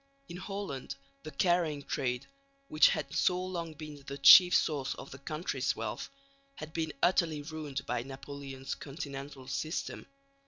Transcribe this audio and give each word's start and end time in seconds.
In 0.29 0.37
Holland 0.37 0.95
the 1.21 1.29
carrying 1.29 1.83
trade, 1.83 2.25
which 2.69 2.87
had 2.89 3.13
so 3.13 3.39
long 3.45 3.75
been 3.75 4.03
the 4.07 4.17
chief 4.17 4.55
source 4.55 4.95
of 4.95 5.11
the 5.11 5.19
country's 5.19 5.75
wealth, 5.75 6.09
had 6.55 6.73
been 6.73 6.91
utterly 7.03 7.43
ruined 7.43 7.85
by 7.85 8.01
Napoleon's 8.01 8.73
Continental 8.73 9.47
System. 9.47 10.07